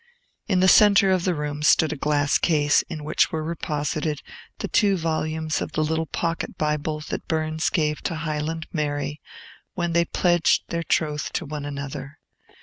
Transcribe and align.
In 0.47 0.61
the 0.61 0.67
centre 0.67 1.11
of 1.11 1.25
the 1.25 1.35
room 1.35 1.61
stood 1.61 1.93
a 1.93 1.95
glass 1.95 2.39
case, 2.39 2.81
in 2.89 3.03
which 3.03 3.31
were 3.31 3.43
reposited 3.43 4.23
the 4.57 4.67
two 4.67 4.97
volumes 4.97 5.61
of 5.61 5.73
the 5.73 5.83
little 5.83 6.07
Pocket 6.07 6.57
Bible 6.57 7.01
that 7.09 7.27
Burns 7.27 7.69
gave 7.69 8.01
to 8.05 8.15
Highland 8.15 8.65
Mary, 8.73 9.21
when 9.75 9.93
they 9.93 10.05
pledged 10.05 10.63
their 10.69 10.81
troth 10.81 11.31
to 11.33 11.45
one 11.45 11.65
another. 11.65 12.17